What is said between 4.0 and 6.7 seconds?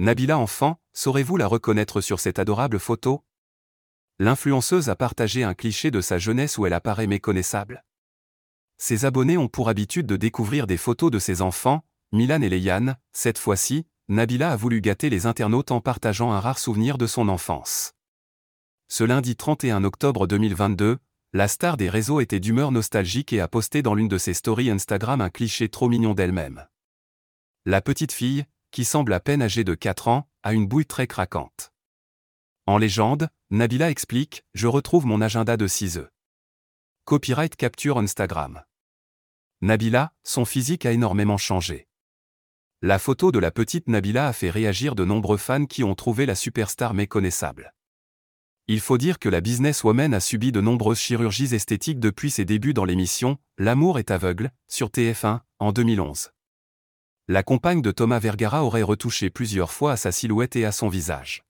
L'influenceuse a partagé un cliché de sa jeunesse où